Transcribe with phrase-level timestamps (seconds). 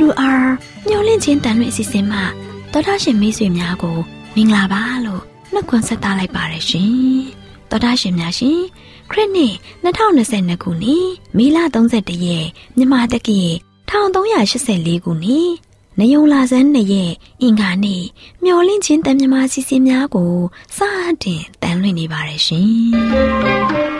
[0.00, 0.44] AWR
[0.88, 2.22] ညှို့လင့်ချင်းတန်လွင့်အစီအစဉ်မှာ
[2.72, 3.98] တော်တာရှင်မိတ်ဆွေများကို
[4.34, 5.22] မင်္ဂလာပါလို့
[5.52, 6.94] နှုတ်ခွန်းဆက်သလိုက်ပါရရှင်
[7.70, 8.60] တော်တာရှင်များရှင်
[9.10, 9.54] ခရစ်နှစ်
[9.84, 13.40] 2022ခုနှစ်မေလ31ရက်မြန်မာတက္ကီ
[13.90, 15.50] 1384ခုနှစ်
[15.98, 17.12] နယုံလာဆန်းနှစ်ရက်
[17.42, 18.02] အင်္ဂါနေ့
[18.44, 20.34] မျော်လင့်ချင်းတန်မြမာစီစဉ်များကို
[20.76, 20.78] စ
[21.22, 23.99] တင်တန်လွင့်နေပါရရှင်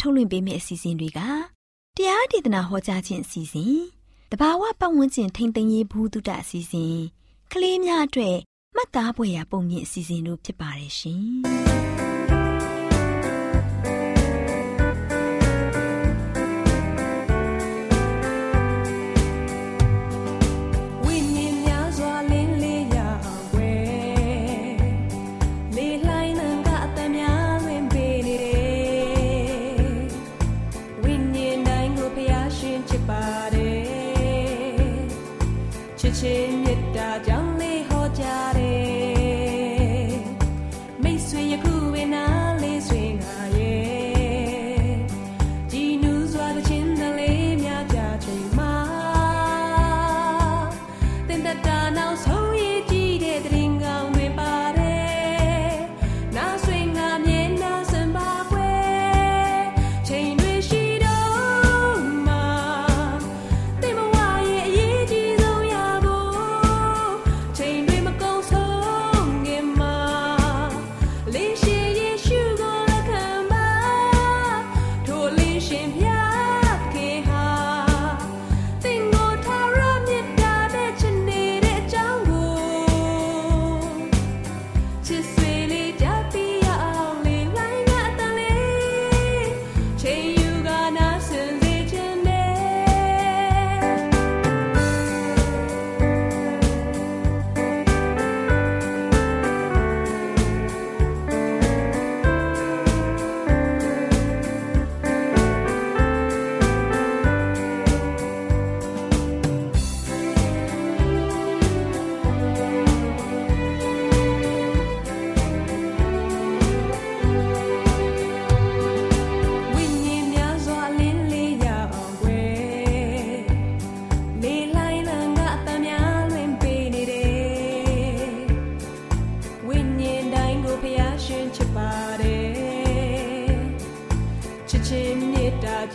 [0.00, 1.20] ထုတ်လွှင့်ပေးမယ့်အစီအစဉ်တွေက
[1.96, 3.78] တရားဒေသနာဟောကြားခြင်းအစီအစဉ်
[4.30, 6.96] တဘာဝပတ်ဝန်းကျင်ထိန်းသိမ်းရေးဘူးတုတအစီအစဉ်
[7.52, 8.36] ကလေးများအတွက်
[8.74, 11.24] မှတ်သားဖွယ်ရာပုံမြင့်အစီအစဉ်တို့ဖြစ်ပါတယ်ရှင်။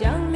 [0.00, 0.29] 将。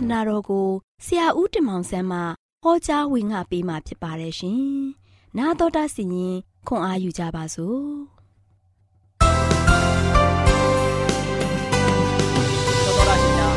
[0.00, 0.68] ဒနာတော်ကို
[1.04, 2.20] ဆရာဦးတင်မောင်ဆန်းမှ
[2.62, 4.62] ဟောကြားဝင်ငါပေးมาဖြစ်ပါတယ်ရှင်။
[5.38, 6.36] နာတော်တာစီရင်
[6.68, 7.80] ခွန်အားယူကြပါစို့။
[12.84, 13.54] တော်တော်ရှင်များ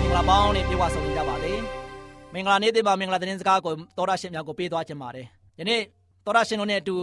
[0.00, 1.52] မင်္ဂလာပေါင်းနဲ့ပြေဝဆုံနေကြပါလေ။
[2.34, 5.26] မင်္ဂလာနေ့တင်ပါမင်္ဂလာသတင်းစကားကိုတော်ရရှင်များကိုပေးသွားခြင်းပါတယ်။
[5.58, 5.80] ယနေ့
[6.24, 6.96] တော်ရရှင်တို့နဲ့အတူ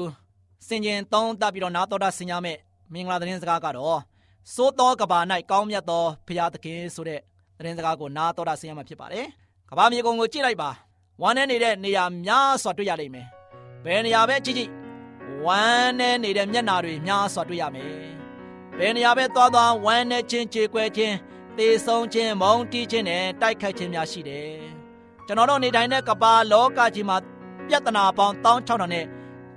[0.68, 2.60] စင်ကျင်သုံးတပ်ပြီးတော့နာတော်တာဆင်ရမယ့်
[2.94, 4.00] မင်္ဂလာသတင်းစကားကတော့
[4.54, 5.20] စိုးသောကဘာ၌
[5.52, 7.22] ကောင်းမြတ်သောဖရာသခင်ဆိုတဲ့
[7.58, 9.26] သတင်းစကားကိုနာတော်တာဆင်ရမှာဖြစ်ပါတယ်။
[9.70, 10.70] ကဘာမြေကုံကိုကြည့်လိုက်ပါ။
[11.22, 13.28] ဝမ်းနဲ့နေတဲ့နေရာများစွာတွေ့ရလိမ့်မယ်။
[13.86, 14.72] ဘယ်နေရာပဲကြည့်ကြည့်
[15.46, 17.94] ဝမ်းနဲ့နေတဲ့မျက်နာတွေများစွာတွေ့ရမယ်။
[18.78, 21.16] ဘယ်နေရာပဲသွားသွားဝမ်းနဲ့ချင်းကြေကွဲခြင်း
[21.58, 24.56] သေဆုံးခြင်းမုန်းတီးခြင်းနဲ့တိုက်ခိုက်ခြင်းများရှိတယ်။
[25.28, 27.18] ကျွန်တော်တို့နေတိုင်းတဲ့ကဘာလောကကြီးမှာ
[27.68, 29.06] ပြဿနာပေါင်း1600နဲ့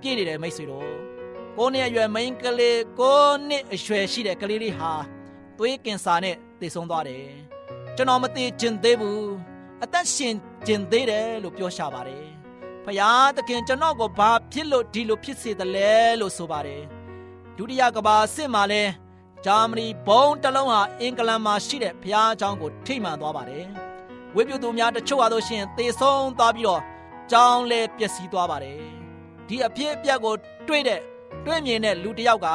[0.01, 1.18] ပြည့်နေတဲ့မိတ်ဆွေတို့
[1.61, 4.93] ကိုနှစ်အရွယ်မိန်းကလေးကိုနှစ်အရွယ်ရှိတဲ့ကလေးလေးဟာ
[5.59, 7.27] သွေးကင်ဆာနဲ့သေဆုံးသွားတယ်။
[7.97, 9.21] ကျွန်တော်မသိကျင်သေးဘူး။
[9.83, 10.35] အသက်ရှင်
[10.67, 12.27] ကျင်သေးတယ်လို့ပြောရှာပါတယ်။
[12.85, 16.83] ဖယားသခင်ကျွန်တော်ကိုဘာဖြစ်လို့ဒီလိုဖြစ်စေသလဲလို့ဆိုပါတယ်။
[17.57, 18.83] ဒုတိယကဘာစစ်မှာလဲ
[19.45, 23.65] ဂျာမနီဘုံတစ်လုံးဟာအင်္ဂလန်မှာရှိတဲ့ဖယားအကြောင်းကိုထိမှန်သွားပါတယ်။
[24.35, 26.83] ဝိပယုသူများတချို့ဟာဆိုရှင်သေဆုံးသွားပြီးတော့
[27.31, 28.81] ကြောင်းလဲပျက်စီးသွားပါတယ်။
[29.49, 30.35] ဒီအဖြစ်အပျက်ကို
[30.69, 31.01] တွေ့တဲ့
[31.45, 32.49] တွေ့မြင်တဲ့လူတစ်ယောက်က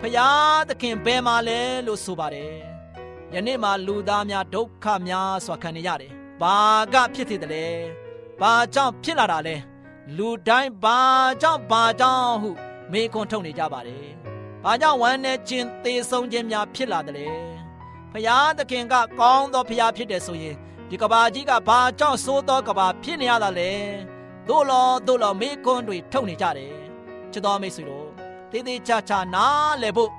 [0.00, 2.54] ဖယားသခင်ဘယ်မှာလဲလို့ဆိုပါတယ်။
[3.34, 6.56] ယနေ့မှာလူသားများဒုက္ခများစွာခံနေရတယ်။ဘာ
[6.94, 7.66] ကဖြစ်သေးတယ်လဲ။
[8.40, 9.56] ဘာကြောင့်ဖြစ်လာတာလဲ။
[10.16, 10.98] လူတိုင်းဘာ
[11.42, 12.50] ကြောင့်ဘာကြောင့်ဟု
[12.92, 14.06] မေးခွန်းထုတ်နေကြပါတယ်။
[14.64, 17.28] ဘာကြောင့်ဝမ်းနဲ့ချင်းသေးဆုံးခြင်းများဖြစ်လာတယ်လဲ။
[18.12, 20.56] ဖယားသခင်ကကောင်းသောဖယားဖြစ်တယ်ဆိုရင်
[20.90, 23.72] ဒီကဘာကြီးကဘာကြောင့်ဆိုးသောကဘာဖြစ်နေရတာလဲ။
[24.48, 26.81] သို့လောသို့လောမေးခွန်းတွေထုတ်နေကြတယ်
[27.32, 28.08] ချစ်တော်မိတ်ဆွေတို့
[28.50, 30.10] တေးသေးချာချာနားလည်ဖို့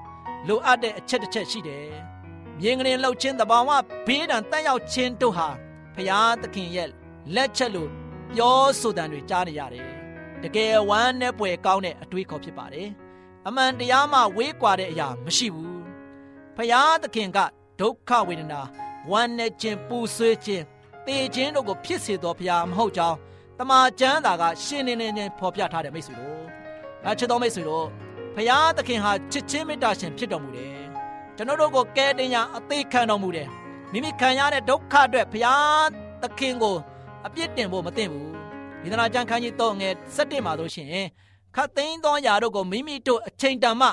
[0.47, 1.87] လိုအပ်တဲ့အချက်တစ်ချက်ရှိတယ်။
[2.59, 3.69] မြင်းကလေးလှုပ်ခြင်းတဘာဝ
[4.07, 5.47] ဘေးဒဏ်တက်ရောက်ခြင်းတို့ဟာ
[5.95, 6.89] ဖရာသခင်ရဲ့
[7.35, 7.89] လက်ချက်လို့
[8.35, 9.87] ပြောဆိုတန်တွေကြားနေရတယ်။
[10.43, 12.89] တကယ်ဝမ်းနဲ့ပွေကောင်းတဲ့အတွေးခေါ်ဖြစ်ပါတယ်။
[13.47, 15.79] အမှန်တရားမှဝေးကွာတဲ့အရာမရှိဘူး။
[16.57, 17.39] ဖရာသခင်က
[17.79, 18.61] ဒုက္ခဝေဒနာ
[19.11, 20.63] ဝမ်းနဲ့ခြင်းပူဆွေးခြင်း
[21.07, 23.17] တေခြင်းတို့ကိုဖြစ်စေတော်ဖရာမဟုတ်ကြောင်း
[23.59, 26.43] တမန်ကျမ်းသာကရှင်းနေနေဖော်ပြထားတယ်မိတ်ဆွေတို့
[27.07, 27.85] အချစ်တော်မိတ်ဆွေတို့
[28.35, 30.83] ဖရာသခင်ဟာချစ်ချင်းမေတ္တာရှင်ဖြစ်တော်မူတယ်
[31.35, 33.49] ကျွန်တော်တို့ကိုကဲတင်ညာအသေးခံတော်မူတယ်
[33.91, 35.55] မိမိခံရတဲ့ဒုက္ခအတွက်ဖရာ
[36.21, 36.75] သခင်ကို
[37.25, 38.31] အပြစ်တင်ဖို့မသင့်ဘူး
[38.81, 40.89] ဒီသနာကျမ်းခန်းကြီးတော့ငယ်7မှာဆိုရှင်
[41.55, 43.87] ခတ်သိမ်းသောຢာတို့ကိုမိမိတို့အချိန်တန်မှ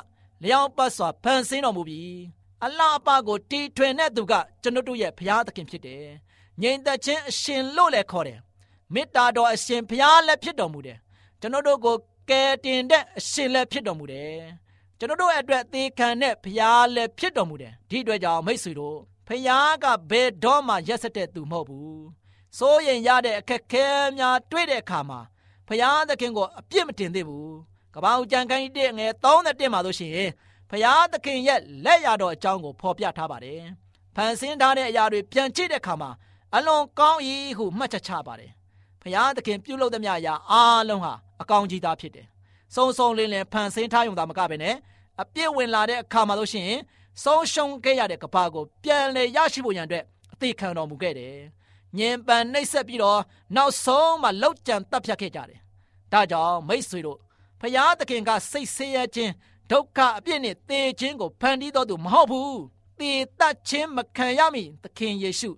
[0.44, 2.20] လျောင်းပတ်စွာဖန်ဆင်းတော်မူပြီး
[2.64, 4.32] အလားအပကိုတီထွင်တဲ့သူက
[4.62, 6.04] ကျွန်တော်တို့ရဲ့ဘုရားသခင်ဖြစ်တယ်။
[6.62, 8.38] ငြိမ်သက်ခြင်းအရှင်လို့လည်းခေါ်တယ်။
[8.94, 10.98] မေတ္တာတော်အရှင်ဘုရားလည်းဖြစ်တော်မူတယ်။
[11.40, 11.94] ကျွန်တော်တို့ကို
[12.30, 14.38] ကယ်တင်တဲ့အရှင်လည်းဖြစ်တော်မူတယ်။
[14.98, 18.96] ကျွန်တော်တို့အတွက်သေခံတဲ့ဘုရားလည်းဖြစ်တော်မူတယ်။ဒီအတွက်ကြောင့်မိတ်ဆွေတို့
[19.26, 21.98] ဘုရားကဘယ်တော့မှရက်စက်တဲ့သူမဟုတ်ဘူး။
[22.58, 23.86] စိုးရင်ရတဲ့အခက်ခဲ
[24.16, 25.20] များတွေ့တဲ့အခါမှာ
[25.68, 27.50] ဘုရားသခင်ကိုအပြစ်မတင်သေးဘူး။
[27.94, 30.28] ကပောင်ကြံခိုင်းတဲ့ငယ်31မှာဆိုရှင်
[30.70, 33.60] ဘုရားသခင်ရဲ့လက်ရတော်အကြောင်းကိုဖော်ပြထားပါတယ်။
[34.16, 36.10] ဖန်ဆင်းထားတဲ့အရာတွေပြန်ကြည့်တဲ့အခါမှာ
[36.54, 37.20] အလွန်ကောင်း၏
[37.58, 38.50] ဟုမှတ်ချက်ချပါတယ်။
[39.02, 42.26] ဘုရားသခင်ပြုလုပ်သမျှအရာအားလုံးဟာ အကောင်းကြီးသားဖြစ်တယ်။
[42.74, 44.74] စုံစုံလင်းလင်းဖန်ဆင်းထားရုံသာမကပဲနဲ့
[45.22, 46.80] အပြည့်ဝင်လာတဲ့အခါမှာလို့ရှိရင်
[47.22, 51.36] ဆုံးရှုံးခဲ့ရတဲ့ကဘာကိုပြန်လည်ရရှိဖို့ရန်အတွက်အသေးခံတော်မူခဲ့တယ်။
[51.98, 53.20] ညင်ပန်နှိပ်စက်ပြီးတော့
[53.56, 55.60] နောက်ဆုံးမှလောက်ကြံတပ်ဖြတ်ခဲ့ကြတယ်။
[56.12, 57.18] ဒါကြောင့်မိษွေတို့
[57.60, 59.32] ဖျားသခင်ကစိတ်ဆင်းရဲခြင်း
[59.70, 62.52] ဒုက္ခအပြစ်နဲ့သေခြင်းကိုဖန်တီးတော်သူမဟုတ်ဘူး။
[62.98, 65.50] သေတတ်ခြင်းမခံရမီသခင်ယေရှု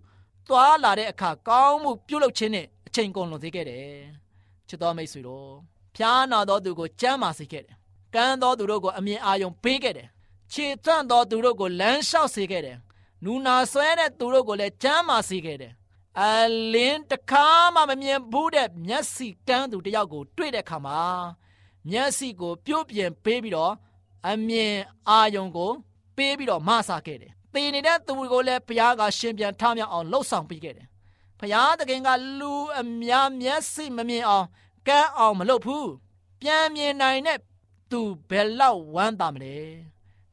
[0.47, 3.97] သွားလာတဲ့အခါကောင်းမှုပြုလုပ်ခြင်းနဲ့အချိန်ကုန်လွန်သေးခဲ့တယ်။
[4.69, 7.77] ချစ်တော်မိတ်ဆွေတို့ ဖျားနာသောသူကိုကြမ်းမာစေခဲ့တယ်။
[8.15, 10.09] ကမ်းသောသူတို့ကိုအမြင်အာရုံပေးခဲ့တယ်။
[10.53, 12.77] ခြေသွန့်သောသူတို့ကိုလမ်းလျှောက်စေခဲ့တယ်။
[13.25, 15.73] နူနာဆွဲတဲ့သူတို့ကိုလည်းကြမ်းမာစေခဲ့တယ်။
[16.21, 16.25] အ
[16.73, 21.01] လင်းတခါမှမမြင်ဘူးတဲ့မျက်စိကန်းသူတယောက်ကိုတွေ့တဲ့အခါမှာ
[21.91, 23.73] မျက်စိကိုပြုတ်ပြင်ပေးပြီးတော့
[24.31, 24.75] အမြင်
[25.09, 25.71] အာယုံကို
[26.17, 30.87] ပေးပြီးတော့မဆာခဲ့တယ်။သေနေတဲ့သူကိုလည်းဘုရားကရှင်ပြန်ထမြောက်အောင်လှုပ်ဆောင်ပေးခဲ့တယ်။
[31.39, 32.09] ဘုရားသခင်က
[32.41, 34.47] လူအများမျက်စိမမြင်အောင်
[34.89, 35.91] ကန်းအောင်မလုပ်ဘူး
[36.41, 37.39] ပြန်မြင်နိုင်တဲ့
[37.91, 39.57] သူဘယ်လောက်ဝမ်းသာမလဲ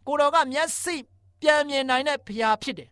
[0.08, 0.96] ကိုတော်ကမျက်စိ
[1.42, 2.90] ပြန်မြင်နိုင်တဲ့ဖျားဖြစ်တယ်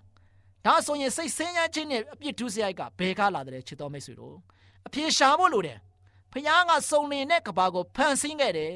[0.65, 4.35] ဒါဆိုရင်စိတ်ဆင်းရဲခြင်းနဲ့အပြစ်ဒုစရိုက်ကဘယ်ကလာတယ်ချစ်တော်မိတ်ဆွေတို့
[4.87, 5.79] အပြေရှာဖို့လိုတယ်
[6.33, 8.73] ဖျားကစုံလင်တဲ့ကဘာကိုဖန်ဆင်းခဲ့တယ်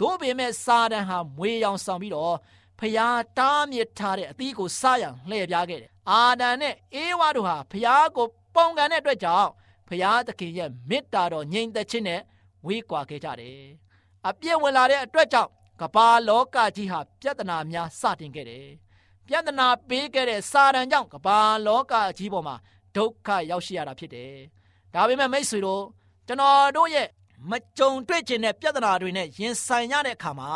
[0.00, 2.36] သို့ပေမဲ့စာတန်ဟာမွေရောင်ဆောင်ပြီးတော့
[2.80, 9.50] ဖျားတားမြစ်ထားတဲ့အသီးကိုစားရန်လှည့်ပြားခဲ့တယ်အာဒံနဲ့အေဝါတို့ဟာဖျားကိုပုံကန်တဲ့အတွက်ကြောင့်
[9.88, 12.20] ဖျားသခင်ရဲ့မေတ္တာတော်ငြိမ်သက်ခြင်းနဲ့
[12.66, 13.60] ဝေးကွာခဲ့ကြတယ်။
[14.28, 15.50] အပြည့်ဝင်လာတဲ့အတွက်ကြောင့်
[15.80, 18.66] ကမ္ဘာလောကကြီးဟာပြဿနာများစတင်ခဲ့တယ်။
[19.26, 22.56] ပြဿနာပေးခဲ့တဲ့စာတန်ကြောင့်ကမ္ဘာလောကကြီးပေါ်မှာ
[22.94, 24.32] ဒဒုက္ခရောက်ရှိရတာဖြစ်တယ်။
[24.94, 25.82] ဒါပေမဲ့မိတ်ဆွေတို့
[26.26, 27.08] ကျွန်တော်တို့ရဲ့
[27.50, 30.50] မကြုံတွေ့ခြင်းတဲ့ပြဿနာတွေနဲ့ရင်ဆိုင်ရတဲ့အခါမှာ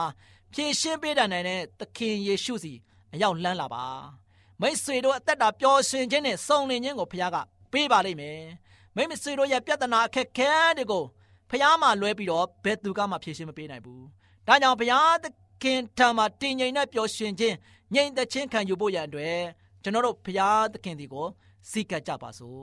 [0.52, 2.72] ဖြေရှင်းပေးတတ်နိုင်တဲ့သခင်ယေရှုစီ
[3.14, 3.84] အရောက်လန်းလာပါ
[4.60, 7.36] မိတ်ဆွေတို့အသက်တာပျော်ရွှင်ခြင်းနဲ့စုံလင်ခြင်းကိုဖခင်က
[7.72, 8.40] ပေးပါလိမ့်မယ်
[8.96, 11.04] မိတ်ဆွေတို့ရဲ့ပြဿနာအခက်ခဲတွေကို
[11.50, 14.04] ဖခင်မှလွဲပြီးတော့ဘယ်သူကမှဖြေရှင်းမပေးနိုင်ဘူး
[14.46, 15.24] ဒါကြောင့်ဘုရားသ
[15.62, 17.56] ခင်ထံမှာတည်ငြိမ်တဲ့ပျော်ရွှင်ခြင်း
[17.94, 19.40] ငြိမ်သက်ခြင်းခံယူဖို့ရန်အတွက်
[19.82, 21.26] ကျွန်တော်တို့ဘုရားသခင်ဒီကို
[21.70, 22.60] စိတ်ကပ်ကြပါစို့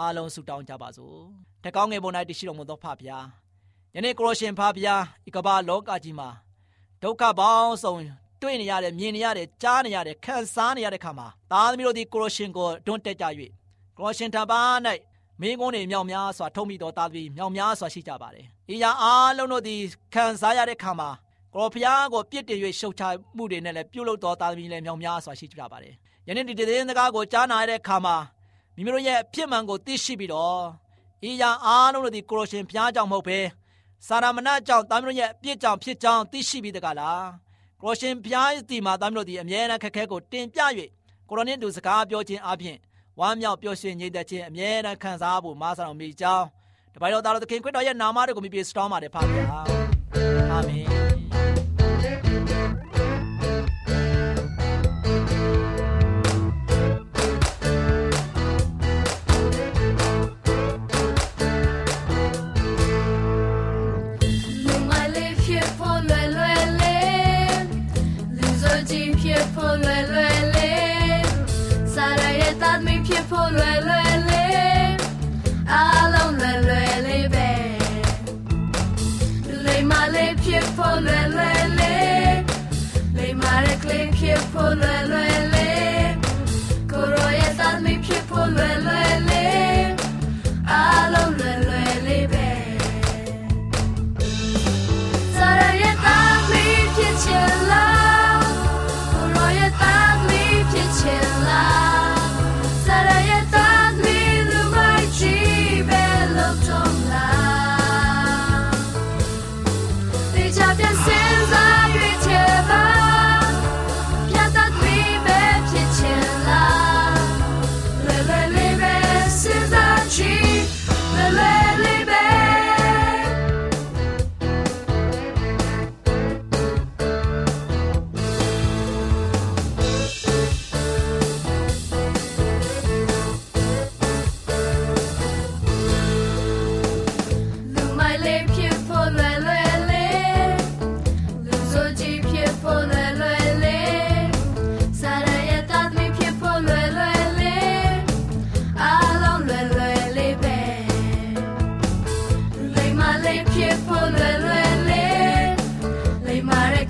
[0.00, 1.16] အားလုံးဆုတောင်းကြပါစို့
[1.64, 3.26] တကောင်းငယ်ပေါ်၌တရှိတော်မူသောဖဖရား
[3.94, 6.28] ယနေ့ကိုရရှင်ဖဖရားဤကမ္ဘာလောကကြီးမှာ
[7.02, 7.94] ဒုက္ခပေါင်းစုံ
[8.42, 13.24] တွေ့နေရတယ်မြင်နေရတယ်ကြားနေရတယ်ခံစားနေရတဲ့ခါမှာသားသမီးတို့ဒီကိုရရှင်ကိုတွန်းတက်ကြ၍
[13.96, 14.60] ကိုရရှင်ထံပါ၌
[15.40, 19.76] မင်းကုန်းတွေမြောက်များစွာထုံးမိတော်သားသမီးမြောက်များစွာရှိကြပါတယ်။ဤရာအားလုံးတို့ဒီ
[20.14, 21.10] ခံစားရတဲ့ခါမှာ
[21.54, 23.02] ကိုဖျားကိုပြစ်တင်၍ရှုတ်ချ
[23.36, 25.94] မှုတွေနဲ့လည်းပြုတ်လုတော်သားသမီးလည်းမြောက်များစွာရှိကြပါတယ်။
[26.28, 28.16] ယနေ့ဒီသတင်းစကားကိုကြားနာရတဲ့ခါမှာ
[28.76, 30.60] မိမိတို့ရဲ့အဖြစ်မှန်ကိုသိရှိပြီးတော့
[31.28, 33.38] ဤရာအားလုံးတို့ဒီကိုရရှင်ဖျားကြောင့်မဟုတ်ဘဲ
[34.06, 37.26] စာရမဏကြောင့်သားမျိုးရဲ့အပြစ်ကြောင့်ဖြစ်ကြောင်းသိရှိပြီးတကလား
[37.82, 40.60] ကိုရရှင်ဘုရားဒီမှာသားမျိုးတို့ဒီအမြဲတမ်းခက်ခဲကိုတင်ပြ၍
[41.28, 42.76] ကိုရိုနစ်တို့စကားပြောခြင်းအပြင်
[43.20, 46.46] ဝမ်းမြောက်ပျော်ရွှင်ငြိမ်သက်ခြင်းအမြဲတမ်းခံစားဖို့မားဆောင်မိကြောင်း
[46.94, 49.46] တပိုင်တော်သားတော်သခင်ခရစ်တော်ရဲ့နာမတော်ကိုမြည်ပြစတောင်းပါတယ်ဖခင်
[50.52, 51.13] အာမင်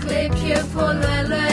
[0.06, 1.43] Clip je for lullen.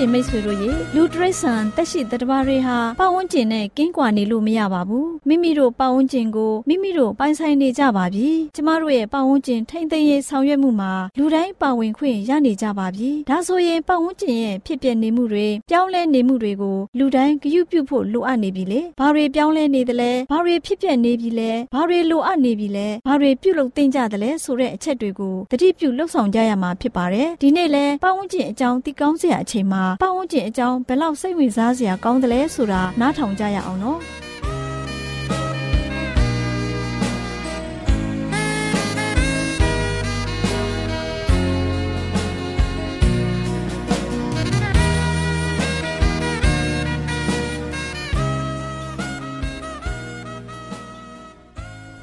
[0.00, 34.00] ရှင်မိတ်ဆွေတို့ရေလူတရိษံတက်ရှိတတဘာတွေဟာပတ်ဝန်းကျင်နဲ့ကင်းကွာနေလို့မရပါဘူးမိမိတို့ပတ်ဝန်းကျင်ကိုမိမိတို့ပိုင်ဆိုင်နေကြပါပြီကျမတို့ရဲ့ပတ်ဝန်းကျင်ထိမ့်သိမ်းရေးဆောင်ရွက်မှုမှာလူတိုင်းပါဝင်ခွင့်ရနေကြပါပြီဒါဆိုရင်ပတ်ဝန်းကျင်ရဲ့ဖြစ်ပျက်နေမှုတွေပြောင်းလဲနေမှုတွေကိုလူတိုင်းဂရုပြုဖို့လိုအပ်နေပြီလေဘာတွေပြောင်းလဲနေသလဲဘာတွေဖြစ်ပျက်နေပြီလဲဘာတွေလိုအပ်နေပြီလဲဘာတွေပြုလုပ်သင့်ကြသလဲဆိုတဲ့အချက်တွေကိုတတိပြုလှုပ်ဆောင်ကြရမှာဖြစ်ပါတယ်ဒီနေ့လဲပတ်ဝန်းကျင်အကြောင်းသိကောင်းစရာအချိန်မှာပတ်ဝန်းကျင်အကြောင်းဘယ်လောက်စိတ်ဝင်စားစရာကောင်းတယ်လဲဆိုတာနားထောင်ကြရအောင်နော်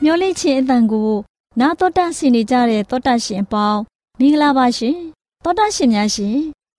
[0.04, 1.12] မျောလေးချင်းအတန်ကို
[1.60, 3.82] နာတော်တာဆင်နေကြတဲ့တောတာရှင်အပေါင်း
[4.20, 4.98] မင်္ဂလာပါရှင်
[5.44, 6.38] တောတာရှင်များရှင်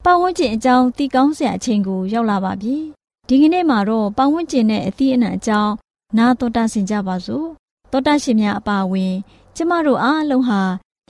[0.09, 2.77] ပတ်ဝန်းကျင်အကြောင်းသိကောင်းစရာအချိန်ကိုရောက်လာပါပြီ။
[3.29, 5.73] ဒီကနေ့မှာတော့ပတ်ဝန်းကျင်နဲ့အသီးအနှံအကြောင်း
[6.19, 7.47] နားတော်တာဆင်ကြပါစို့။
[7.93, 9.15] တော်တာရှင်များအပါအဝင်
[9.57, 10.61] ကျမတို့အားလုံးဟာ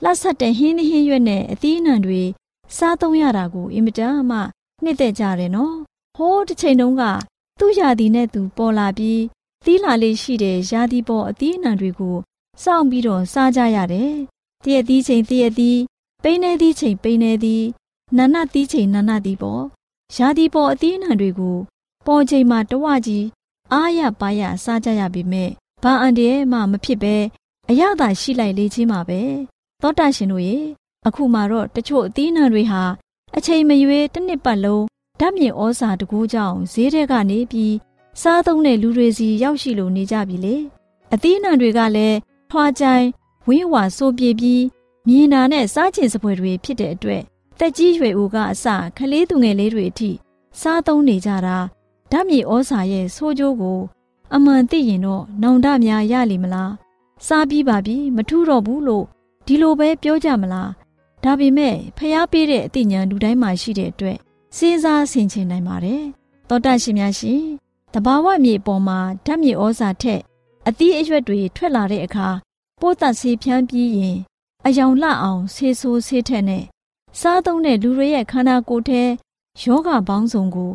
[0.04, 2.22] လှဆက်တဲ့ဟင်းဟင်းရွက်နဲ့အသီးအနှံတွေ
[2.76, 4.38] စားသုံးရတာကိုအင်မတန်မှ
[4.82, 5.74] နှစ်သက်ကြတယ်နော်။
[6.16, 7.02] ဟိုးတစ်ချိန်တုန်းက
[7.58, 9.22] သူ့ယာတီနဲ့သူပေါ်လာပြီး
[9.64, 12.16] သီးလာလေးရှိတဲ့ယာတီပေါ်အသီးအနှံတွေကို
[12.62, 14.12] စောင့်ပြီးတော့စားကြရတယ်။
[14.64, 15.78] တရက်သီးချိန်တရက်သီး
[16.22, 17.64] ပိန်းနေသီးချိန်ပိန်းနေသီး
[18.14, 19.62] နာနာသီးချိန်နာနာသီးပေါ့။
[20.16, 21.56] ရာသီပေါ်အသီးအနှံတွေကို
[22.06, 23.26] ပေါ်ချိန်မှာတဝကြီး
[23.72, 25.50] အားရပါရစားကြရပေမဲ့
[25.82, 27.16] ဘာအန်တရဲ့မှမဖြစ်ပဲ
[27.70, 29.20] အရသာရှိလိုက်လေချင်းမှာပဲ
[29.82, 30.56] သောတာရှင်တို့ရေ
[31.06, 32.82] အခုမှတော့တချို့အသီးနှံတွေဟာ
[33.36, 34.84] အချိန်မရွေးတစ်နှစ်ပတ်လုံး
[35.20, 37.74] ဓာတ်မြေဩဇာတကူကြောင့်ဈေးထဲကနေပြီး
[38.20, 40.56] စားသုံးတဲ့လူတွေစီရောက်ရှိလို့နေကြပြီလေ
[41.14, 42.16] အသီးနှံတွေကလည်း
[42.50, 43.06] ထွားကြိုင်
[43.48, 44.62] ဝင်းဝါဆိုပြေပြီး
[45.08, 47.24] မြင်နာနဲ့စားကျင်စပွဲတွေဖြစ်တဲ့အတွက်
[47.58, 48.64] တက်ကြီးရွယ်အိုကအစ
[48.96, 50.10] ခလေးသူငယ်လေးတွေအထိ
[50.60, 51.58] စားသုံးနေကြတာ
[52.10, 53.80] ဓာတ်မြေဩဇာရဲ့ဆိုးကျိုးကို
[54.34, 56.72] အမှန်သိရင်တော့နောင်တများရလိမ့်မလား
[57.26, 59.04] စားပြီးပါပြီမထူးတော့ဘူးလို့
[59.46, 60.70] ဒီလိုပဲပြောကြမလား
[61.24, 64.16] ဒါပေမဲ့ဖျားပေးတဲ့အသိဉာဏ်လူတိုင်းမှာရှိတဲ့အတွက်
[64.56, 66.04] စဉ်းစားဆင်ခြင်နိုင်ပါတယ်
[66.48, 67.42] သောတရှင်များရှင်
[67.94, 70.20] တဘာဝမြေပေါ်မှာဓာတ်မြေဩဇာထက်
[70.68, 72.28] အသီးအရွက်တွေထွက်လာတဲ့အခါ
[72.80, 74.16] ပိုးသက်ဆေးဖြန်းပြီးရင်
[74.66, 76.64] အယောင်လှအောင်ဆေးဆိုးဆေးထက်နဲ့
[77.20, 79.02] စားသုံးတဲ့လူတွေရဲ့ခန္ဓာကိုယ်ထဲ
[79.62, 80.70] ယောဂပေါင်းစုံကို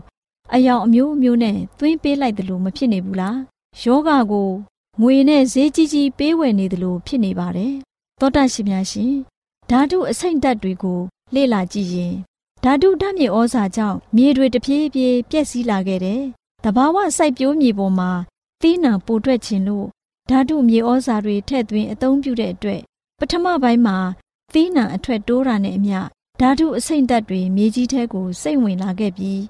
[0.54, 3.38] အယောင်အမျိုးမျိုးနဲ့သွင်းပေးလိုက်တယ်လို့မဖြစ်နေဘူးလား
[3.84, 4.50] ယောဂကို
[5.02, 7.74] ငွေနဲ့ဈေးကြီးကြီးပေးဝယ်နေတယ်လို့ဖြစ်နေပါတယ်
[8.20, 9.14] သောတရှင်များရှင်
[9.70, 11.00] ဓာတုအဆိပ်ဓာတ်တွေကို
[11.36, 12.14] လေ့လာကြည့်ရင်
[12.64, 16.22] ဓာတုဓာတ်မြေဩဇာကြောင့်မြေတွေတဖြည်းဖြည်းပျက်စီးလာခဲ့တယ်
[16.64, 18.12] တဘာဝစိုက်ပျိုးမြေပေါ်မှာ
[18.62, 19.88] သီးနှံပိုထွက်ခြင်းလို့
[20.30, 22.82] ဓာတုမြေဩဇာတွေထည့်သွင်းအသုံးပြုတဲ့အတွက်
[23.20, 23.98] ပထမပိုင်းမှာ
[24.54, 26.00] သီးနှံအထွက်တိုးတာနဲ့အမျှ
[26.44, 29.42] ဓာတုအဆိပ်ဓာတ်တွေမြေကြီးထဲကိုစိတ်ဝင်လာခဲ့ပြီး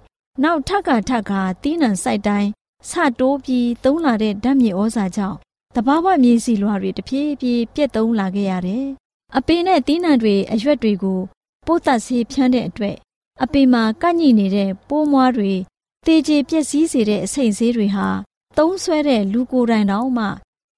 [0.44, 2.50] နောက်ထပ်ကထပ်ကသီးနှံစိုက်တိုင်း
[2.90, 5.38] ဆတိုးပြီးသုံးလာတဲ့ဓာတ်မြေဩဇာကြောင့်
[5.76, 8.86] တဘာဝမြေစီလွှာတွေတဖြည်းဖြည်းပြက်သုံးလာခဲ့ရတယ်။
[9.38, 11.20] အပင်နဲ့သီးနှံတွေအရွက်တွေကို
[11.66, 12.96] ပိုးသက်ဆေးဖြန်းတဲ့အတွက်
[13.44, 15.52] အပင်မှာကန့်ညိနေတဲ့ပိုးမွားတွေ
[16.06, 18.08] တေကျေပျက်စီးစေတဲ့အဆိပ်ဆေးတွေဟာ
[18.58, 20.26] သုံးဆွဲတဲ့လူကိုယ်တိုင်တောင်မှ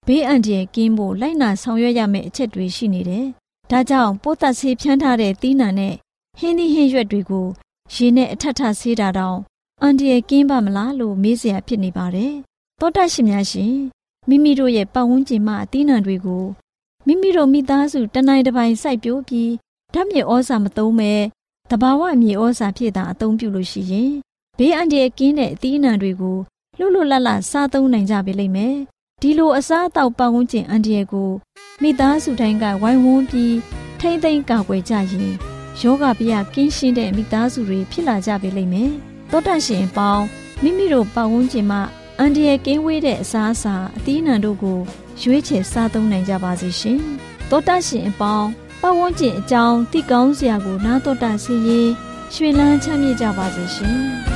[0.07, 3.27] ဘေးအန္တရာယ်ကင်းဖို့လိုက်နာဆောင်ရွက်ရမယ့်အချက်တွေရှိနေတယ်။
[3.73, 5.95] ဒါကြောင့်ပိုးသက်ဆေးဖြန်းထားတဲ့သီးနှံနဲ့
[6.39, 7.47] ဟင်းသီးဟင်းရွက်တွေကို
[7.93, 9.39] ရေနဲ့အထက်ထဆေးတာတောင်
[9.81, 12.33] အန္တရာယ်ကင်းပါမလားလို့မေးစရာဖြစ်နေပါတယ်။
[12.79, 13.75] သောတရှင်များရှင်
[14.29, 16.43] မိမိတို့ရဲ့ပတ်ဝန်းကျင်မှာအသီးနှံတွေကို
[17.07, 19.51] မိမိတို့မိသားစုတနိုင်တစ်ပိုင်းစိုက်ပျိုးပြီး
[19.93, 21.21] ဓာတ်မြေဩဇာမသုံးမဲ့
[21.71, 24.11] တဘာဝမြေဩဇာဖြစ်တာအသုံးပြုလို့ရှိရင်
[24.57, 26.37] ဘေးအန္တရာယ်ကင်းတဲ့အသီးနှံတွေကို
[26.77, 28.77] လှုပ်လှလတ်လစားသုံးနိုင်ကြပြီလိမ့်မယ်။
[29.25, 31.31] ဒီလိုအစားအသောက်ပတ်ဝန်းကျင်အန္တရာယ်ကို
[31.81, 33.57] မိသားစုတိုင်းကဝိုင်းဝန်းပြီး
[33.99, 35.31] ထိမ့်သိမ်းကာကွယ်ကြရင်
[35.79, 38.91] ယောဂဗျာကင်းရှင်းတဲ့မိသားစုတွေဖြစ်လာကြပြီလိမ့်မယ်။
[39.31, 40.25] တောတန့်ရှင်ပေါင်း
[40.61, 41.81] မိမိတို့ပတ်ဝန်းကျင်မှာ
[42.19, 44.79] အန္တရာယ်ကင်းဝေးတဲ့အစားအစာအသီးနှံတို့ကို
[45.21, 46.99] ရွေးချယ်စားသုံးနိုင်ကြပါစေရှင်။
[47.49, 48.49] တောတန့်ရှင်အပေါင်း
[48.81, 51.89] ပတ်ဝန်းကျင်အကြောင်းသိကောင်းစရာကိုနားတော်တာစီရင်
[52.33, 53.99] ရွှေလန်းချမ်းမြေ့ကြပါစေရှင်။။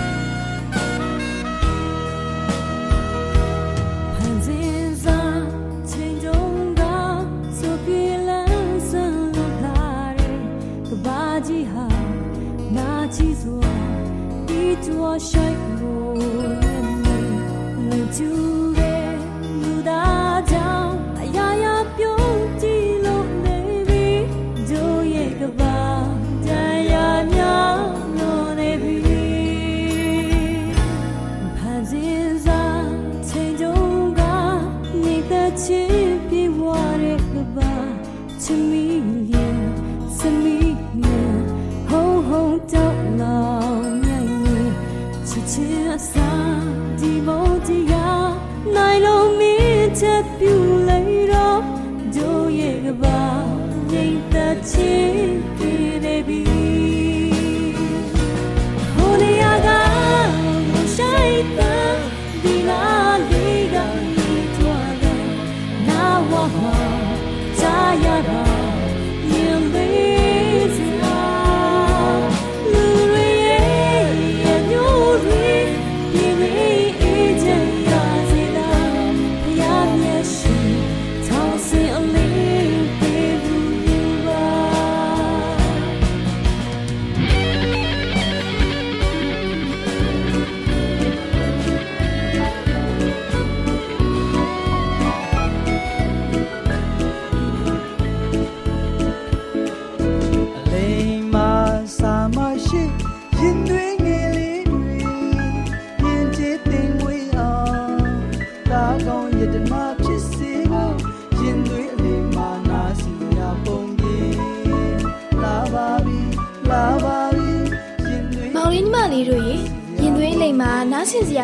[54.78, 55.27] မော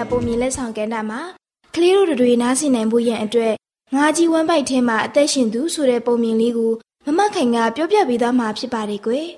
[0.10, 1.22] ပုံမြင်လက်ဆောင်ကဏ္ဍမှာ
[1.76, 3.54] ကလေးတို့တွေနားဆင်နိုင်ဖို့ရန်အတွက်
[3.96, 6.74] ငါးကြီးဝမ်းပိုက်ထဲမှာအသက်ရှင်သူဆိုတဲ့ပုံမြင်လေးကို
[7.06, 9.26] မမခိုင်ကပြောပြပေးသားမှာဖြစ်ပါတယ်ကွယ်။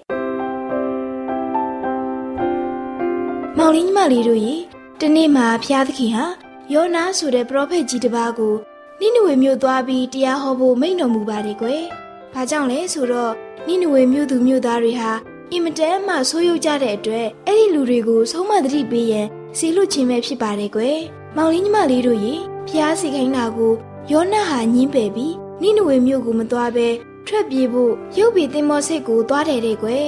[3.58, 4.56] မောင်လေးညီမလေးတို့ရေ
[5.02, 6.26] တနေ့မှာဖျားသခင်ဟာ
[6.74, 8.56] ယောနာဆိုတဲ့ပရောဖက်ကြီးတစ်ပါးကို
[9.00, 11.82] နိနဝေမြို့သွားပြီးတရားဟောဖို့မိန့်တော်မူပါတယ်ကွယ်။
[12.34, 13.34] ဘာကြောင့်လဲဆိုတော့
[13.68, 15.12] နိနဝေမြို့သူမြို့သားတွေဟာ
[15.52, 19.28] အင်မတန်မှဆိုးရုပ်ကြတဲ့အတွက်အဲ့ဒီလူတွေကိုဆုံးမသတိပေးရန်
[19.58, 20.98] စီလွတ်ခြင်းပဲဖြစ်ပါတယ်ကွယ်။
[21.36, 22.34] မောင်လေးညီမလေးတို့ရေ
[22.68, 23.74] ဖျားစီခိုင်းတာကို
[24.12, 26.88] ယောနဟာညင်းပယ်ပြီးနိနဝေမြို့ကိုမသွားဘဲ
[27.28, 30.08] ထွက်ပြေးဖို့ရုပ်ပြီးတင်မောစိတ်ကိုသွားတယ်တဲ့ကွယ်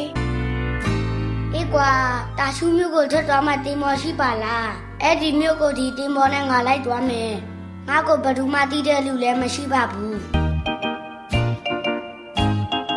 [1.53, 1.89] အေးကွာ
[2.37, 4.69] တာရှူမျိုးကိုထွက်သွားမှတင်မော်ရှိပါလား
[5.03, 7.31] အဲ့ဒီမျိုးကိုဒီတင်မော်နဲ့ငါလိုက်သွားမယ်
[7.89, 10.15] ငါကိုဘယ်သူမှတီးတဲ့လူလည်းမရှိပါဘူး။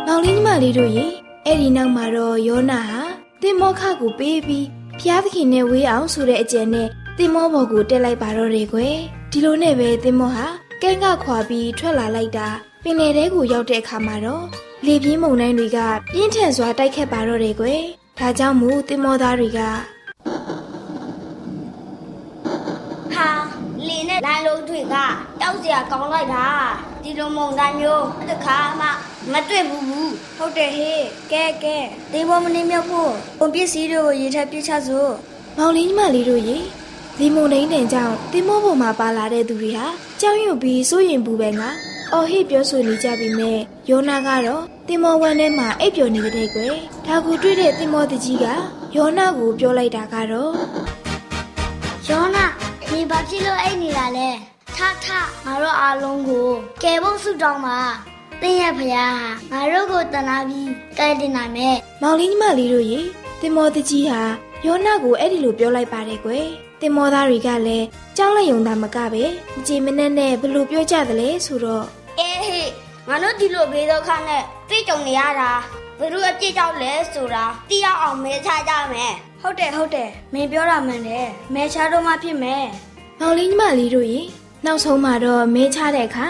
[0.07, 1.05] မောင်လေးညီမလေးတို့ရေ
[1.45, 3.01] အဲ့ဒီနောက်မှာတော့ယောနာဟာ
[3.41, 4.67] တင်မောခကိုပေးပြီး
[4.99, 8.95] ဖျားသခင်နဲ့ဝေးအောင်ဆိုတဲ့အကြံနဲ့တင်မောဘော်ကိုတက်လိုက်ပါတော့တယ်ကွယ်။
[9.31, 10.45] ဒီလိုနဲ့ပဲတင်မောဟာ
[10.81, 12.47] ကဲကခွာပြီးထွက်လာလိုက်တာ
[12.83, 14.45] ပင်လယ်ထဲကိုရောက်တဲ့အခါမှာတော့
[14.85, 15.79] လေပြင်းမုန်တိုင်းတွေက
[16.13, 17.81] ပြင်းထန်စွာတိုက်ခတ်ပါတော့တယ်ကွယ်။
[18.19, 19.71] ဒါကြောင့်မို့တင်မောသားတွေက ဟာ
[24.25, 24.95] လင်းနဲ့လိုင်းလုံးတွေက
[25.41, 26.45] တောက်စရာကောင်းလိုက်တာ
[27.03, 28.87] ဒီလိုမုံတိုင်းမျိုးတစ်ခါမှ
[29.31, 31.77] မတွေ့ဘူးဘူးဟုတ်တယ်ဟေးကဲကဲ
[32.13, 35.11] တင်မော်မနေမြောက်ဖို့ပုံပစ္စည်းတွေကိုရေထပ်ပြချစို့
[35.57, 36.57] မောင်လေးညီမလေးတို့ရေ
[37.17, 39.85] ဒီမုန်တိုင်းတန်ကြောင့်တင်မောပေါ်မှာပါလာတဲ့သူတွေဟာ
[40.21, 41.69] ကြောက်ရွံ့ပြီးစိုးရင်ပူပဲငါ
[42.13, 46.75] အော်ဟစ်ပြောဆိုနေကြပြီမဲ့ယောနာကတော့တင်မောဝမ်းထဲမှာအိပ်ပျော်နေတဲ့ကွယ်
[47.07, 48.45] ဒါကိုတွေ့တဲ့တင်မောတကြီးက
[48.95, 50.51] ယောနာကိုပြောလိုက်တာကတော့
[52.09, 52.45] ယောနာ
[52.93, 54.29] နေဘာဖြစ်လို့အိတ်နေတာလဲ
[54.75, 55.05] ထထ
[55.45, 56.49] ငါတို့အားလုံးကို
[56.83, 57.79] ကယ်ဖို့ဆုတောင်းပါ
[58.41, 59.11] တင်းရဲ့ဖခင်
[59.51, 62.99] ဟာငါတို့ကိုတနာပြီးကယ်တင်နိုင်မယ်မောင်လေးညီမလေးတို့ရေ
[63.41, 64.21] တင်မောတကြီးဟာ
[64.65, 66.45] ယောနာကိုအဲ့ဒီလိုပြောလိုက်ပါတယ်ကွယ်
[66.81, 67.85] တင်မောသားတွေကလည်း
[68.17, 69.23] ကြောက်လန့်ယုံတာမကပဲ
[69.57, 71.85] အကြည်မနဲ့နဲ့ဘလို့ပြောကြသလဲဆိုတော့
[72.19, 72.71] အေးဟေး
[73.07, 75.51] ငါတို့ဒီလိုဘေးဒုက္ခနဲ့တွေ့ကြုံနေရတာ
[75.99, 82.65] ဘယ်လိုအပြစ်ကြောင့်လဲဆိုတာသိရအောင်မဲချကြမယ် ဟုတ်တယ်ဟုတ်တယ်မင်းပြောတာမှန်တယ်မဲချတော့မှဖြစ်မယ်
[83.19, 84.19] မောင်လေးညီမလေးတို့ရေ
[84.65, 86.25] နောက်ဆုံးမှာတော့မဲချတဲ့အခါ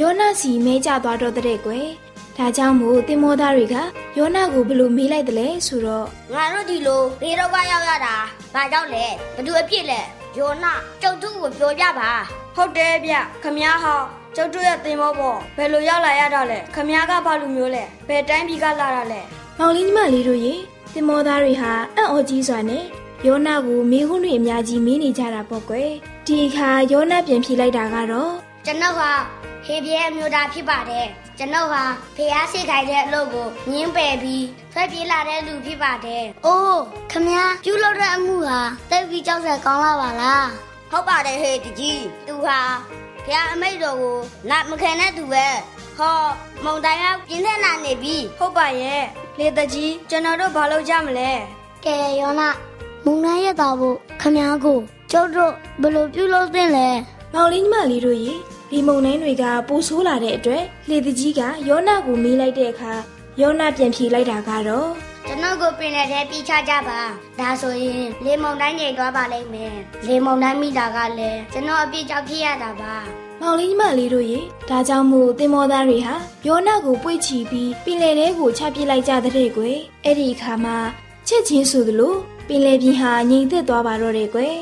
[0.00, 1.88] ယောနာစီမဲကြသွားတော့တဲ့ကွယ်
[2.36, 3.76] ဒါကြောင့်မို့တင်မောသားတွေက
[4.18, 8.14] ယောနာကိုဘယ်လိုမေးလိုက်တယ်လဲဆိုတော့ငါတို့ဒီလိုဘေးဒုက္ခရောက်ရတာ
[8.54, 10.00] ဘာကြောင့်လဲဘယ်သူအပြစ်လဲ
[10.38, 10.72] ယောနာ
[11.02, 12.10] ကျုပ်တို့ကိုပြောကြပါ
[12.56, 14.00] ဟုတ်တယ်ဗျခမ ्या ဟော
[14.36, 19.20] ကျုပ်တို့ရဲ့သင်္ဘောပေါ်ဘယ်လိုရောက်လာရတာလဲခမ ्या ကဘာလူမျိုးလဲဘယ်တိုင်းပြည်ကလာတာလဲ
[19.58, 20.54] မောင်လေးညီမလေးတို့ရေ
[20.94, 22.84] တင်မောသားတွေဟာအံ့ဩကြီးစွာနဲ့
[23.26, 25.90] ယောနာကိုမေးခွန်းတွေအများကြီးမေးနေကြတာပေါ့ကွယ်
[26.26, 28.32] ဒီအခါယောနာပြန်ဖြေလိုက်တာကတော့
[28.66, 29.10] ကျွန်တော်ဟာ
[29.64, 31.06] ဟေပြဲအမျိုးသားဖြစ်ပါတယ်
[31.38, 31.84] ကျွန်တော်ဟာ
[32.16, 36.80] ဖះစိတ်ခိုင်တဲ့အလုပ်ကိုငင်းပယ်ပြီးထွက်ပြေးလာတဲ့လူဖြစ်ပါတယ်။အိုး
[37.12, 40.44] ခမ ्या ပြုလုပ်တဲ့အမှုဟာတိတ်ပြီးကြောက်စရာကောင်းလာပါလား။
[40.90, 42.58] ဟုတ်ပါတယ်ဟေတကြီး။သူဟာ
[43.24, 44.18] ဖះအမိတ်တော်ကို
[44.50, 45.46] နာမခံတဲ့သူပဲ။
[45.98, 46.16] ဟော
[46.64, 49.02] မုံတိုင်းကပြင်းထန်လာနေပြီဟုတ်ပါရဲ့
[49.38, 51.30] လေတကြီးကျွန်တော်တို့ဘာလုပ်ကြမလဲ။
[51.84, 52.48] ကဲယောနာ
[53.04, 54.78] မုံတိုင်းရတော့ဖို့ခမ ्या ကို
[55.12, 56.88] ကျုပ်တို့ဘယ်လိုပြုလုပ်သင့်လဲ။
[57.34, 58.32] မောင်လေးညီမလေးတို့ရေ
[58.70, 62.92] ဒီမုံနှင်းတွေကပိုဆိုးလာတဲ့အတွက်လေတကြီးကယောနာကိုမေးလိုက်တဲ့အခါ
[63.40, 64.90] ယောနာပြန်ဖြေလိုက်တာကတော့
[65.26, 67.00] ကျွန်တော်ကိုပင်တဲ့ထဲပြီးချကြပါ
[67.38, 69.74] ဒါဆိုရင်လေမုံတိုင်းနေသွားပါလိမ့်မယ်
[70.06, 72.94] လေမုံတိုင်းမိတာကလည်းကျွန်တော်အပြစ်ကြောင့်ဖြစ်ရတာပါ
[73.44, 76.14] မောင်လေးညီမလေးတို့ရေဒါကြောင့်မို့တင်မောသားတွေဟာ
[76.46, 80.76] ယောနာကိုပွေ့ချီပြီးပင်လယ်ထဲကိုချပစ်လိုက်ကြတဲ့ကွယ်အဲ့ဒီအခါမှာ
[81.28, 82.14] ချက်ချင်းဆိုသလို
[82.48, 84.56] ပင်လယ်ပြင်ဟာငြိမ်သက်သွားပါတော့တယ်ကွယ်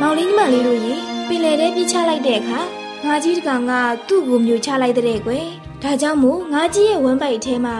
[0.00, 0.94] မောင်လေးညီမလေးတို့ရေ
[1.28, 2.60] ပင်လယ်ထဲပြစ်ချလိုက်တဲ့အခါ
[3.06, 3.72] ငါကြီးတကောင်က
[4.08, 5.46] သူ့ကိုမျိုးချလိုက်တဲ့ကွယ်
[5.82, 7.76] ဒါကြောင့်မို့ငါကြီးရဲ့ဝမ်းပိုက်ထဲမှာ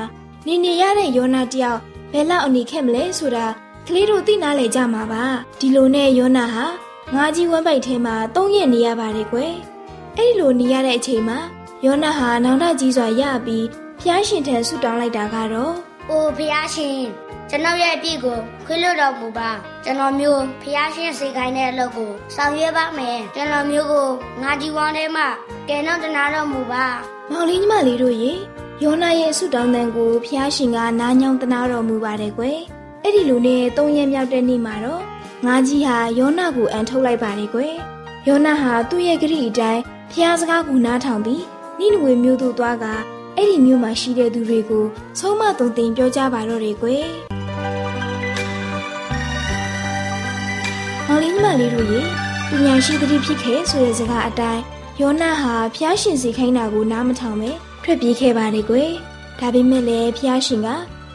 [0.47, 1.81] နေနေရတဲ့ယောနာတယောက်
[2.13, 3.47] ဘယ်လောက်အနေခဲ့မလဲဆိုတာ
[3.87, 5.25] ကလေးတို့သိနာလေကြမှာပါ
[5.59, 6.67] ဒီလိုနဲ့ယောနာဟာ
[7.15, 9.55] ငါကြီးဝမ်းပိုက်ထဲမှာသုံးရက်နေရပါတယ်ကွယ်
[10.17, 11.39] အဲ့ဒီလိုနေရတဲ့အချိန်မှာ
[11.85, 13.67] ယောနာဟာနောင်တကြီးစွာရပြီး
[14.01, 15.75] ဖျားရှင်ထံဆုတောင်းလိုက်တာကတော့
[16.11, 17.01] အိုဖះရှင်
[17.51, 19.51] ကျွန်တော်ရဲ့အပြစ်ကိုခွင့်လွှတ်တော်မူပါ
[19.85, 24.09] ကျွန်တော်မျိုးဖះရှင်စေခိုင်းတဲ့အလုပ်ကိုဆောင်ရွက်ပါမယ်ကျွန်တော်မျိုးကို
[24.43, 25.27] ငါဒီဝမ်းထဲမှာ
[25.69, 26.85] ကဲတော့တနာတော်မူပါ
[27.31, 28.33] မောင်လေးညီမလေးတို့ရေ
[28.83, 32.59] ယောနာရဲ့ဆုတောင်းတန်ကိုဖျားရှင်ကနားညောင်းတနာတော်မူပါတယ်ကွယ်
[33.03, 35.03] အဲ့ဒီလိုနဲ့သုံးရက်မြောက်တဲ့နေ့မှာတော့
[35.47, 37.75] ငါကြီးဟာယောနာကိုအန်ထုတ်လိုက်ပါတယ်ကွယ်
[38.29, 41.45] ယောနာဟာသူ့ရဲ့ဂရိအတိုင်းဖျားစကားကိုနားထောင်ပြီး
[41.79, 42.85] နိနဝေမြို့သို့သွားက
[43.37, 44.85] အဲ့ဒီမြို့မှာရှိတဲ့သူတွေကို
[45.19, 47.07] ဆုံးမသွန်သင်ပြောကြပါတော့တယ်ကွယ်
[51.07, 52.01] မောင်လေးညီမလေးတို့ရေ
[52.49, 54.63] ပညာရှိသတိဖြစ်ခဲ့ဆိုတဲ့စကားအတိုင်း
[55.01, 57.51] ယောနာဟာဖျားရှင်စီခိုင်းတာကိုနားမထောင်ပဲ
[57.83, 58.91] ထွက်ပြေးခဲ့ပါတယ်ကွယ်
[59.39, 60.69] ဒါပေမဲ့လည်းဖျားရှင်က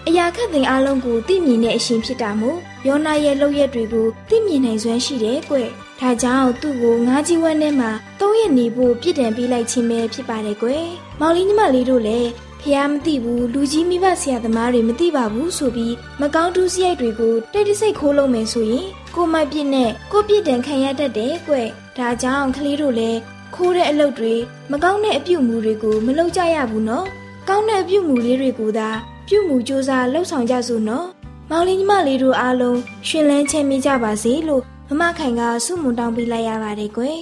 [0.07, 10.85] အရာခတ်သိမ်းအလုံးကိုသိမြင်တဲ့အရှင်ဖြစ်တာမို့ယောနာရဲ့လုပ်ရက်တွေကိုသိမြင်နိုင်စွမ်းရှိတယ်ကွယ်ဒါကြောင့်သူ့ကိုငါးကြီးဝမ်းထဲမှာသုံးရက်နေဖို့ပြစ်ဒဏ်ပေးလိုက်ခြင်းပဲဖြစ်ပါတယ်ကွယ်။
[11.19, 12.29] မောင်လေးညီမလေးတို့လည်း
[12.61, 21.55] ဖះမသိဘူးလူကြီးမိဘဆရာသမားတွေမသိပါဘူးဆိုပြီးမကောင်းတူးစရိုက်တွေကိုတိတ်တဆိတ်ခိုးလုံးမယ်ဆိုရင်ကိုမပြစ်နဲ့ကိုပြစ်ဒဏ်ခံရတတ်တယ်ကွ။
[21.97, 23.19] ဒါကြောင့်ကလေးတို့လည်း
[23.55, 24.33] ခိုးတဲ့အလုပ်တွေ
[24.71, 27.05] မကောင်းတဲ့အပြုတ်မှုတွေကိုမလုပ်ကြရဘူးနော်။
[27.49, 28.89] ကောင်းတဲ့အပြုတ်မှုလေးတွေကိုသာ
[29.27, 31.07] ပြုတ်မှုစ조사လှုပ်ဆောင်ကြစို့နော်။
[31.49, 37.19] မောင်လေးညီမလေးတို့အားလုံးရှင်လန်းချမ်းမြေ့ကြပါစေလို့မမခိုင်ကဆုမွန်တောင်းပေးလိုက်ရပါတယ်ကွယ်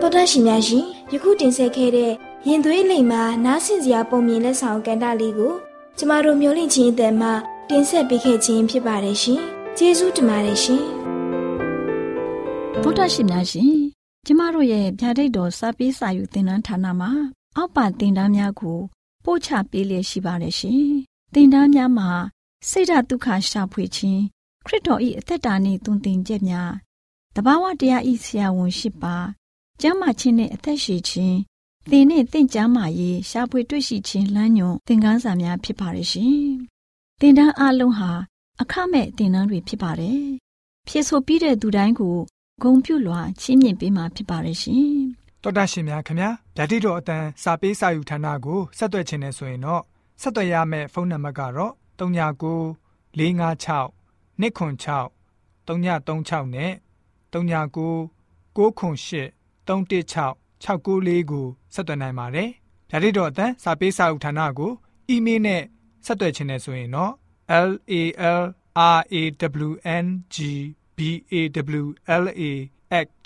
[0.00, 2.12] တော်တရှင်များရှင်ယခုတင်ဆက်ခဲ့တဲ့
[2.48, 5.54] ရင်သွေးလိမ်မှာနားဆင်စရာပုံမြင်လက်ဆောင်ကန်တာလေးကို
[5.98, 7.28] ကျမတို့မျိုးလင့်ချင်းအတန်မှ
[7.70, 9.40] တင်ဆက်ပေးခဲ့ခြင်းဖြစ်ပါတယ်ရှင်
[9.78, 10.82] ကျေးဇူးတင်ပါတယ်ရှင်
[12.82, 13.72] ဗုဒ္ဓရှင်များရှင်
[14.26, 17.10] ကျမတို့ရဲ့ဗျာဒိတ်တော်စာပေးစာယူသင်တန်းဌာနမှာ
[17.56, 18.78] အောက်ပါသင်တန်းများကို
[19.24, 20.86] ပို့ချပေးလျက်ရှိပါတယ်ရှင်
[21.34, 22.10] သင်တန်းများမှာ
[22.68, 24.22] စိတ်ဓာတ်ဒုက္ခရှာဖွေခြင်း
[24.66, 26.72] ခရစ်တော်၏အသက်တာနှင့်တုန်တင်ချက်များ
[27.34, 29.16] တဘာဝတရားဤဆရာဝန်ရှိပါ
[29.80, 31.38] ကျမ်းမာခြင်းနှင့်အသက်ရှိခြင်း
[31.90, 36.38] သင်နှင့်တင့်ကြမာရေးရှာဖွေတွေ့ရှိခြင်းလမ်းညွန်သင်ခန်းစာများဖြစ်ပါရဲ့ရှင်
[37.20, 38.10] သင်တန်းအလုံးဟာ
[38.60, 40.24] အခမဲ့သင်တန်းတွေဖြစ်ပါတယ်
[40.88, 42.16] ဖြစ်ဆိုပြီးတဲ့သူတိုင်းကို
[42.62, 44.88] ဂုံပြုလွှာချီးမြှင့်ပေးမှာဖြစ်ပါရဲ့ရှင်
[45.46, 49.82] တော်တာရှင်များခင်ဗျာဗျာတိတော်အတန်းစာပေးစာယူဌာနကိုဆက်သွယ်ခြင်းနဲ့ဆိုရင်တော့
[50.20, 53.90] ဆက်သွယ်ရမယ့်ဖုန်းနံပါတ်ကတော့39 656
[54.40, 55.04] 296
[55.66, 56.72] 336နဲ့
[57.32, 57.88] 39
[58.54, 62.48] 98 316 694ကိုဆက်သွင်းနိုင်ပါတယ်။
[62.90, 64.72] ဒါ့အပြင်တော့အတန်းစာပေးစာဥထာဏာကို
[65.08, 65.62] အီးမေးလ်နဲ့
[66.06, 67.12] ဆက်သွယ်ခြင်းနဲ့ဆိုရင်တော့
[67.66, 68.02] l a
[68.38, 69.20] l r a
[69.66, 69.70] w
[70.04, 70.36] n g
[70.96, 70.98] b
[71.32, 71.34] a
[71.80, 71.86] w
[72.22, 72.42] l a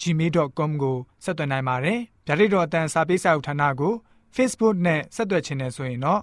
[0.01, 3.95] @gmail.com ကိုဆက်သွင်းနိုင်ပါတယ်။ဒါ့အပြင်တော့အတန်းစာပေးစာဥထာဏာကို
[4.37, 6.23] Facebook နဲ့ဆက်သွယ်ခြင်းနဲ့ဆိုရင်တော့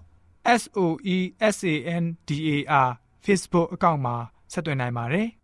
[0.62, 2.88] SOESANDAR
[3.26, 4.16] Facebook အကောင့်မှာ
[4.54, 5.28] ဆက်သွင်းနိုင်ပါတယ်။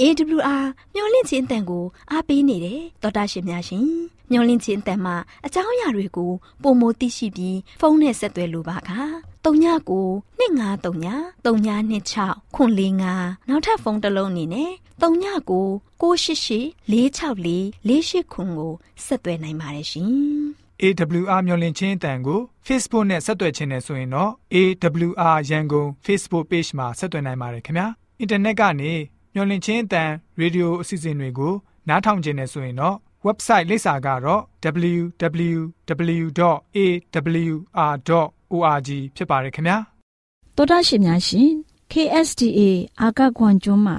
[0.00, 3.86] AWR မျော်လင့်ခြင်းအတန်ကိုအားပေးနေတယ်တော်တာရှင်များရှင်
[4.30, 5.14] မျော်လင့်ခြင်းအတန်မှာ
[5.46, 8.80] အကြောင်းအရာတွေကိုပုံမသိရှိပြီးဖုန်းနဲ့ဆက်သွယ်လိုပါက
[9.44, 10.06] 39ကို
[10.40, 15.66] 2939 3926ခွန်45နောက်ထပ်ဖုန်းတစ်လုံးအနေနဲ့ 39ကို
[16.00, 18.72] 688 664 48ခွန်ကို
[19.04, 20.10] ဆက်သွယ်နိုင်ပါတယ်ရှင်
[20.82, 27.86] AWR မျော်လင့်ခြင်းအတန်ကို Facebook နဲ့ဆက်သွယ်ခြင်းနဲ့ဆိုရင်တော့ AWR ရန်ကုန် Facebook Page မှာဆက်သွယ်နိုင်ပါတယ်ခင်ဗျာ။
[28.22, 28.92] Internet ကနေ
[29.34, 30.10] မျော်လင့်ခြင်းအတန်
[30.40, 31.54] ရေဒီယိုအစီအစဉ်တွေကို
[31.88, 34.42] နားထောင်ခြင်းနဲ့ဆိုရင်တော့ website လိပ်စာကတော့
[34.92, 36.50] www.awr.org
[39.16, 39.76] ဖြစ်ပါတယ်ခင်ဗျာ။
[40.56, 41.48] တောဒရှင်များရှင်
[41.92, 42.60] KSTA
[43.00, 43.98] အာကခွန်ကျွန်းမှာ